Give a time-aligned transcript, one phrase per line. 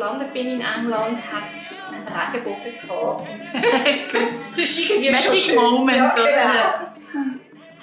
[0.00, 3.28] gelandet bin in England, hat es einen Regenbogen gehabt.
[4.56, 6.24] das ist irgendwie Magic Moment, ja, genau.
[6.24, 6.94] oder?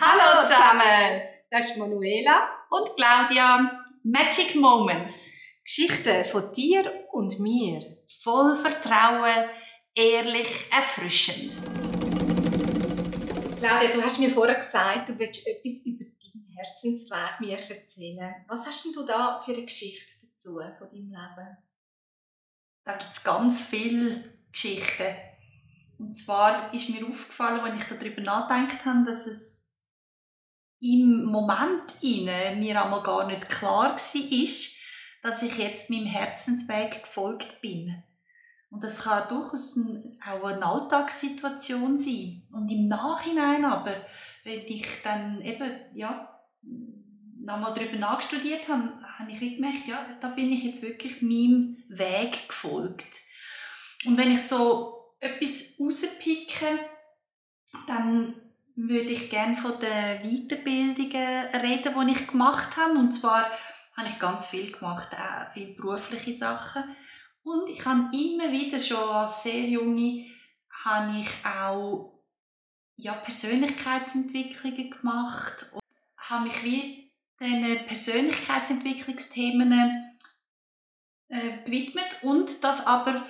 [0.00, 1.22] Hallo zusammen!
[1.50, 3.84] Das ist Manuela und Claudia.
[4.04, 5.32] Magic Moments.
[5.64, 7.80] Geschichten von dir und mir.
[8.22, 9.48] Voll Vertrauen,
[9.96, 11.52] ehrlich, erfrischend.
[13.58, 18.34] Claudia, du hast mir vorher gesagt, du willst etwas über deinen Herzensweg mir erzählen.
[18.46, 21.56] Was hast denn du da für eine Geschichte dazu von deinem Leben?
[22.84, 25.16] Da gibt es ganz viele Geschichten.
[25.98, 29.54] Und zwar ist mir aufgefallen, als ich darüber nachgedacht habe, dass es
[30.80, 37.62] im Moment inne mir einmal gar nicht klar war, dass ich jetzt meinem Herzensweg gefolgt
[37.62, 38.02] bin.
[38.70, 42.42] Und das kann durchaus ein, auch eine Alltagssituation sein.
[42.52, 43.94] Und im Nachhinein aber,
[44.42, 46.33] wenn ich dann eben, ja,
[47.44, 52.48] nochmal darüber nachstudiert habe, habe ich gemerkt, ja, da bin ich jetzt wirklich meinem Weg
[52.48, 53.20] gefolgt.
[54.04, 56.78] Und wenn ich so etwas rauspicke,
[57.86, 58.34] dann
[58.76, 62.98] würde ich gerne von den Weiterbildungen reden, die ich gemacht habe.
[62.98, 63.50] Und zwar
[63.96, 66.82] habe ich ganz viel gemacht, auch viele berufliche Sachen.
[67.42, 70.26] Und ich habe immer wieder schon als sehr junge
[70.84, 72.22] habe ich auch
[72.96, 75.82] ja, Persönlichkeitsentwicklungen gemacht und
[76.16, 77.03] habe mich wie
[77.40, 80.16] diesen Persönlichkeitsentwicklungsthemen
[81.28, 81.58] äh,
[82.22, 83.26] und das aber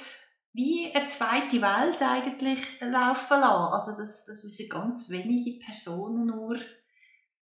[0.53, 3.73] wie eine zweite Welt eigentlich laufen lassen.
[3.73, 6.61] Also das, das wissen ganz wenige Personen nur.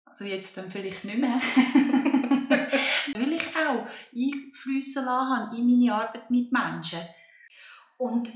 [0.06, 1.39] Also jetzt dann vielleicht nicht mehr.
[3.14, 7.02] Weil ich auch einfließen lassen habe in meine Arbeit mit Menschen.
[7.97, 8.31] Und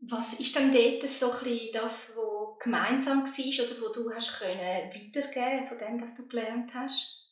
[0.00, 5.68] was ist dann dort so ein das, was gemeinsam war oder wo du hast weitergeben
[5.68, 7.25] von dem, was du gelernt hast?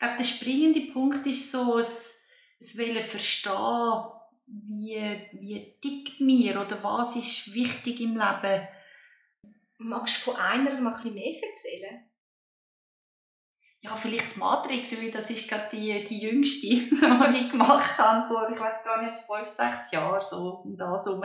[0.00, 2.26] Ich glaube, der springende Punkt ist so, es,
[2.58, 4.02] es verstehen,
[4.46, 4.98] wie,
[5.32, 8.66] wie tickt mir oder was ist wichtig im Leben.
[9.76, 12.10] Magst du von einer mal ein mehr erzählen?
[13.82, 18.26] Ja, vielleicht das Matrix, weil das ist gerade die, die jüngste, die ich gemacht habe,
[18.26, 21.24] vor, ich weiß gar nicht, fünf, sechs Jahren, so um das herum.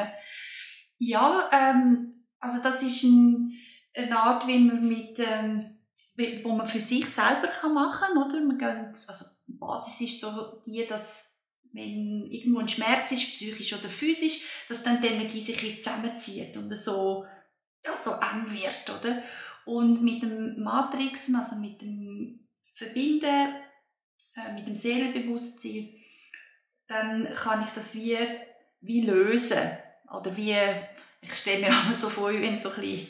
[0.98, 3.54] Ja, ähm, also das ist ein,
[3.96, 5.75] eine Art, wie man mit, ähm,
[6.18, 8.40] wo man für sich selber kann machen oder?
[8.40, 11.36] Man geht, also die Basis ist so die, dass
[11.74, 16.74] wenn irgendwo ein Schmerz ist, psychisch oder physisch, dass dann die Energie sich zusammenzieht und
[16.74, 17.26] so,
[17.86, 19.24] ja, so eng wird, oder?
[19.66, 23.56] Und mit dem Matrixen, also mit dem Verbinden,
[24.36, 25.90] äh, mit dem Seelenbewusstsein,
[26.88, 28.18] dann kann ich das wie,
[28.80, 29.78] wie lösen.
[30.14, 30.56] Oder wie,
[31.22, 33.08] ich stelle mir auch so vor, wenn so ein bisschen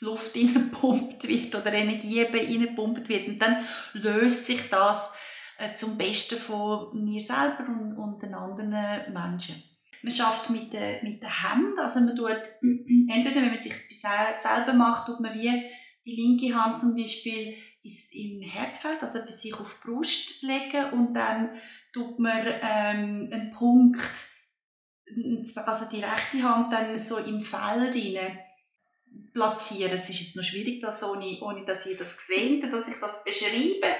[0.00, 3.28] Luft reingepumpt wird oder Energie reingepumpt wird.
[3.28, 5.12] Und dann löst sich das
[5.58, 8.70] äh, zum Besten von mir selber und, und den anderen
[9.12, 9.62] Menschen.
[10.02, 12.30] Man schafft mit den, mit den Händen, also man tut,
[12.62, 15.64] entweder wenn man sich selber macht, tut man wie
[16.04, 20.92] die linke Hand zum Beispiel ins, im Herzfeld, also bei sich auf die Brust legen
[20.92, 21.50] und dann
[21.92, 23.98] tut man ähm, einen Punkt,
[25.56, 28.38] also die rechte Hand dann so im Feld rein
[29.38, 29.98] platzieren.
[29.98, 33.22] Es ist jetzt noch schwierig, das ohne, ohne dass ihr das seht, dass ich das
[33.22, 33.94] beschreibe.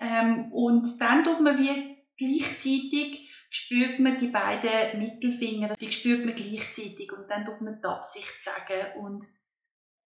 [0.00, 6.34] Ähm, und dann tut man wie gleichzeitig spürt man die beiden Mittelfinger, die spürt man
[6.34, 9.24] gleichzeitig und dann tut man die Absicht sagen und,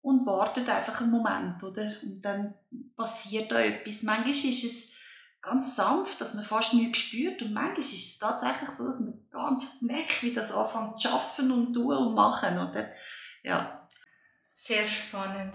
[0.00, 1.92] und wartet einfach einen Moment, oder?
[2.02, 2.54] Und dann
[2.96, 4.02] passiert da etwas.
[4.02, 4.92] Manchmal ist es
[5.42, 9.28] ganz sanft, dass man fast nichts spürt und manchmal ist es tatsächlich so, dass man
[9.30, 12.88] ganz merkt, wie das anfängt zu arbeiten und tun und machen, oder?
[13.44, 13.75] Ja.
[14.58, 15.54] Sehr spannend.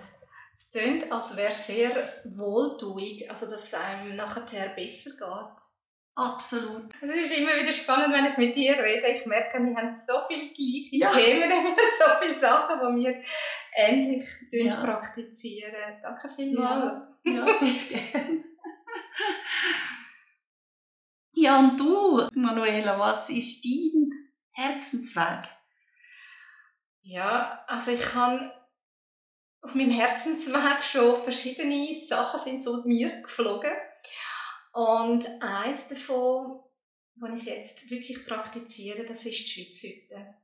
[0.56, 5.64] Es klingt, als wäre es sehr wohltuig, also dass es einem nachher besser geht.
[6.14, 6.94] Absolut.
[7.02, 9.08] Es ist immer wieder spannend, wenn ich mit dir rede.
[9.08, 11.12] Ich merke, wir haben so viele gleiche ja.
[11.14, 11.52] Themen,
[11.98, 13.24] so viele Sachen, die wir
[13.76, 14.84] ähnlich ja.
[14.84, 16.00] praktizieren.
[16.04, 17.22] Danke vielmals.
[17.24, 18.44] Ja, ja sehr gerne.
[21.34, 24.12] ja, und du, Manuela, was ist dein
[24.52, 25.50] Herzensweg?
[27.00, 28.61] Ja, also ich habe
[29.62, 33.72] auf meinem Herzensweg schon verschiedene Sachen sind zu mir geflogen.
[34.74, 36.62] Und eins davon,
[37.16, 40.36] was ich jetzt wirklich praktiziere, das ist die Schweizhütte.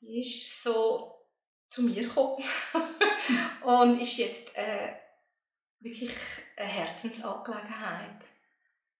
[0.00, 1.14] Die ist so
[1.68, 2.44] zu mir gekommen
[3.64, 4.94] und ist jetzt äh,
[5.80, 6.12] wirklich
[6.56, 8.24] eine Herzensangelegenheit.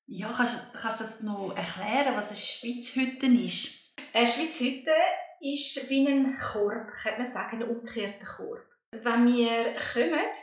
[0.06, 3.94] Ja, kannst, kannst du das noch erklären, was eine Schweizhütte ist?
[4.12, 4.94] Eine Schweizhütte
[5.40, 8.67] ist wie ein Korb, könnte man sagen, ein umgekehrter Korb.
[8.90, 10.34] Wenn wir kommen,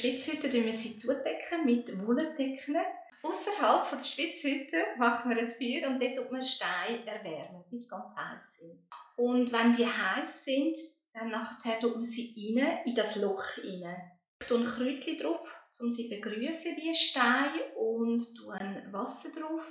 [0.00, 2.76] Schitzhütten wir sie zudecken mit Wolldecken.
[3.22, 7.90] Außerhalb der Schwitzhütte macht man ein Feuer und dort tut man Steine erwärmen, bis sie
[7.90, 8.88] ganz heiß sind.
[9.16, 10.76] Und wenn die heiß sind,
[11.12, 14.12] dann nachher tut man sie rein, in das Loch rein.
[14.40, 15.46] Ich tue Kräutchen drauf,
[15.80, 19.64] um sie begrüßen, die Steine, und tue Wasser drauf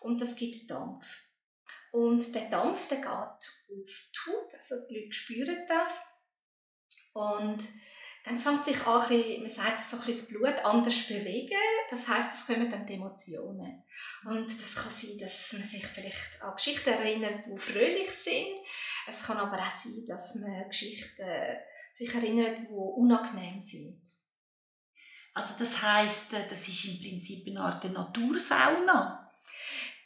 [0.00, 1.24] und das gibt Dampf.
[1.90, 6.23] Und der Dampf, der geht auf die Haut, also die Leute spüren das.
[7.14, 7.64] Und
[8.24, 11.56] dann fängt sich an, man sagt so ein das Blut anders bewegen.
[11.90, 13.82] Das heißt, es kommen dann die Emotionen.
[14.24, 18.58] Und das kann sein, dass man sich vielleicht an Geschichten erinnert, die fröhlich sind.
[19.06, 21.26] Es kann aber auch sein, dass man Geschichten
[21.92, 24.02] sich erinnert, die unangenehm sind.
[25.34, 29.32] Also das heißt, äh, das ist im Prinzip eine Art Natursauna?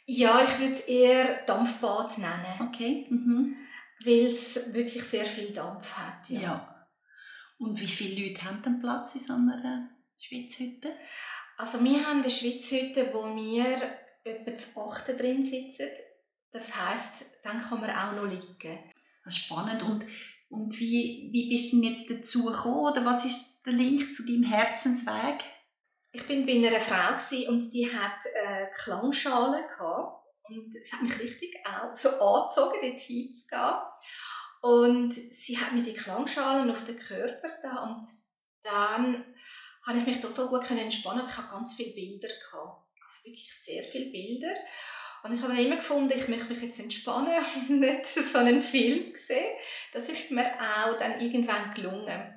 [0.05, 2.67] Ja, ich würde es eher Dampfbad nennen.
[2.67, 3.05] Okay.
[3.09, 3.55] Mhm.
[4.03, 6.29] Weil es wirklich sehr viel Dampf hat.
[6.29, 6.41] Ja.
[6.41, 6.78] ja.
[7.59, 10.93] Und wie viele Leute haben denn Platz in so einer Schwitzhütte?
[11.57, 15.89] Also wir haben eine Schwitzhütte, wo wir etwa zu achten drin sitzen.
[16.51, 18.79] Das heisst, dann kann man auch noch liegen.
[19.23, 19.83] Das ist spannend.
[19.83, 20.05] Und,
[20.49, 22.91] und wie, wie bist du denn jetzt dazu gekommen?
[22.91, 25.43] Oder was ist der Link zu deinem Herzensweg?
[26.11, 27.13] Ich bin bei einer Frau
[27.49, 30.25] und die hat eine äh, Klangschale gehabt.
[30.43, 33.75] Und es hat mich richtig auch so angezogen, dort hinzugehen.
[34.61, 38.05] Und sie hat mir die Klangschalen auf den Körper da und
[38.61, 39.23] dann
[39.87, 41.25] habe ich mich total gut entspannen.
[41.29, 42.27] Ich habe ganz viele Bilder
[43.09, 44.53] also wirklich sehr viele Bilder.
[45.23, 48.61] Und ich habe dann immer gefunden, ich möchte mich jetzt entspannen und nicht so einen
[48.61, 49.57] Film sehen.
[49.93, 52.35] Das ist mir auch dann irgendwann gelungen.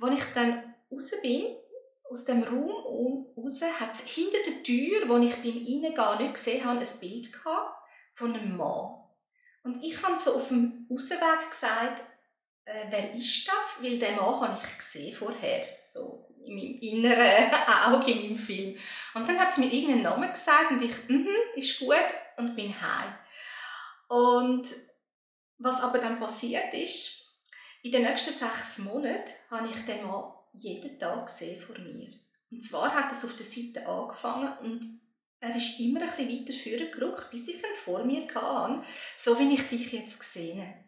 [0.00, 1.56] Als ich dann raus bin,
[2.10, 6.64] aus dem Raum raus, hat es hinter der Tür, wo ich beim Reingehen nicht gesehen
[6.64, 7.28] habe, ein Bild
[8.14, 9.03] von einem Mann.
[9.64, 12.02] Und ich habe so auf dem Rausweg gesagt,
[12.66, 13.82] äh, wer ist das?
[13.82, 18.78] Weil den Mann habe ich gesehen vorher, so in meinem inneren Auge, in meinem Film.
[19.14, 21.96] Und dann hat sie mir irgendeinen Namen gesagt und ich, mhm, ist gut
[22.36, 23.14] und bin heim.
[24.08, 24.68] Und
[25.58, 27.34] was aber dann passiert ist,
[27.82, 32.08] in den nächsten sechs Monaten habe ich den Mann jeden Tag gesehen vor mir.
[32.50, 35.00] Und zwar hat es auf der Seite angefangen und
[35.44, 38.82] er ist immer ein bisschen weiter vorgerückt, bis ich ihn vor mir hatte,
[39.16, 40.84] so wie ich dich jetzt gesehen habe.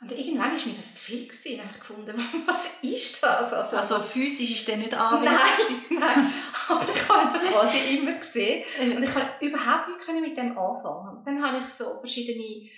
[0.00, 1.26] Und irgendwann war mir das zu viel.
[1.26, 1.60] Gewesen.
[1.72, 2.16] Ich gefunden,
[2.46, 3.52] was ist das?
[3.52, 5.90] Also, also physisch ist der nicht anwesend?
[5.90, 6.32] Nein, nein.
[6.68, 8.64] Aber ich habe ihn so quasi immer gesehen.
[8.80, 11.18] Und ich konnte überhaupt nicht mit dem anfangen.
[11.18, 12.70] Und dann habe ich so verschiedene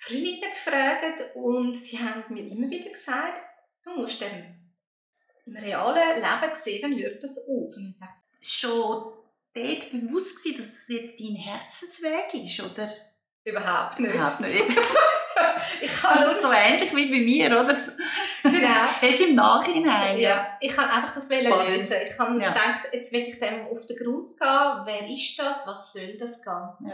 [0.00, 3.42] Freundinnen gefragt und sie haben mir immer wieder gesagt,
[3.82, 4.54] du musst den
[5.46, 7.76] im realen Leben sehen, dann hört das auf.
[7.76, 9.17] Und ich dachte, schon
[9.62, 12.90] dort bewusst gewesen, dass es jetzt dein Herzensweg ist, oder?
[13.44, 14.14] Überhaupt nicht.
[14.14, 14.54] Überhaupt nicht.
[15.80, 17.76] ich also so ähnlich wie bei mir, oder?
[18.42, 18.68] Genau.
[19.00, 20.18] Hast du im Nachhinein.
[20.18, 21.96] Ja, ich kann einfach das lösen.
[22.10, 22.48] Ich habe ja.
[22.48, 24.82] gedacht, jetzt will ich dem auf den Grund gehen.
[24.84, 25.66] Wer ist das?
[25.66, 26.88] Was soll das Ganze?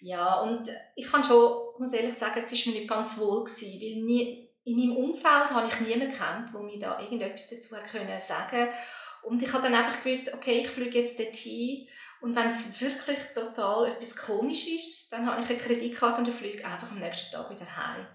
[0.00, 0.16] Ja.
[0.16, 3.80] ja, und ich kann schon, muss ehrlich sagen, es war mir nicht ganz wohl gewesen,
[3.80, 8.20] weil nie, in meinem Umfeld habe ich niemanden kennt, der mir da irgendetwas dazu können
[8.20, 8.68] sagen
[9.22, 11.88] und ich habe dann einfach gewusst, okay, ich fliege jetzt dorthin
[12.20, 16.64] und wenn es wirklich total etwas komisch ist, dann habe ich eine Kreditkarte und fliege
[16.64, 18.06] einfach am nächsten Tag wieder heim.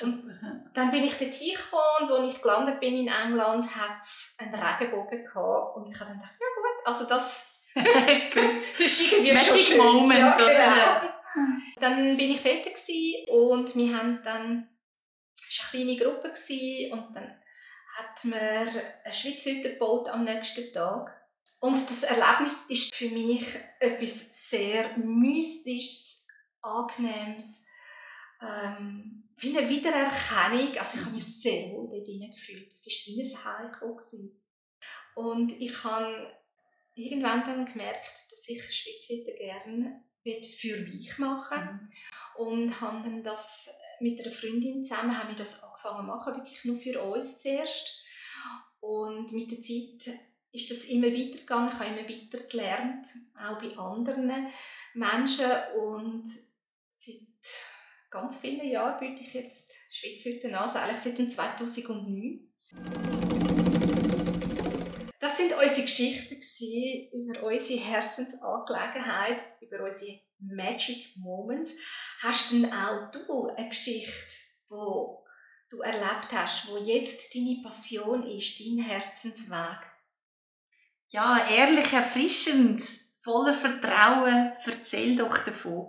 [0.00, 0.40] Und
[0.74, 4.54] dann bin ich dorthin gekommen und als ich gelandet bin in England, hat es einen
[4.54, 7.60] Regenbogen gehabt und ich habe dann gedacht, ja gut, also das
[8.78, 9.78] ist irgendwie Magic schon schön.
[9.78, 10.52] Moment, ja, genau.
[10.52, 11.22] oder?
[11.80, 14.68] Dann bin ich dort und wir haben dann,
[15.36, 16.28] es war eine kleine Gruppe
[16.92, 17.41] und dann
[17.94, 18.38] hat mir
[19.04, 21.18] eine Schwitzhütte gebaut am nächsten Tag.
[21.60, 23.46] Und das Erlebnis ist für mich
[23.78, 26.26] etwas sehr Mystisches,
[26.60, 27.66] Angenehmes,
[28.40, 30.76] ähm, wie eine Wiedererkennung.
[30.78, 32.68] Also ich habe mich sehr wohl dort gefühlt.
[32.68, 34.42] Es war wie ein Heimkommen.
[35.14, 36.32] Und ich habe
[36.94, 41.90] irgendwann dann gemerkt, dass ich Schwitzhütte gerne für mich machen
[42.38, 42.44] mhm.
[42.44, 43.68] und haben dann das
[44.02, 48.00] mit einer Freundin zusammen haben wir das angefangen zu machen, wirklich nur für uns zuerst.
[48.80, 50.18] Und mit der Zeit
[50.52, 54.48] ist das immer weitergegangen, ich habe immer weiter gelernt, auch bei anderen
[54.94, 55.46] Menschen
[55.80, 56.28] und
[56.90, 57.16] seit
[58.10, 63.41] ganz vielen Jahren biete ich jetzt Schweizhütten an, also eigentlich seit 2009.
[65.42, 71.78] Sind unsere Geschichten über unsere Herzensangelegenheit, über unsere Magic Moments.
[72.20, 74.36] Hast denn auch du eine Geschichte,
[74.68, 75.24] wo
[75.68, 79.80] du erlebt hast, wo jetzt deine Passion ist, dein Herzensweg?
[81.08, 82.80] Ja, ehrlich, erfrischend,
[83.20, 85.88] voller Vertrauen, erzähl doch davon.